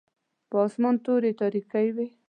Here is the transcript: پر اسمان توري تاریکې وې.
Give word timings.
پر 0.49 0.59
اسمان 0.67 0.95
توري 1.05 1.31
تاریکې 1.41 1.87
وې. 1.95 2.07